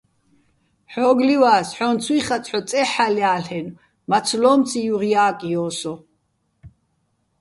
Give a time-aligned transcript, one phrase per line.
[0.93, 3.75] ჰ̦ო́გო̆ ლივა́ს, ჰ̦ო́ჼ ცუჲ ხაწე̆, ჰ̦ო წეჰ̦ალჲა́ლ'ენო̆,
[4.09, 5.93] მაცლო́მციჼ ჲუღჲა́კჲო სო!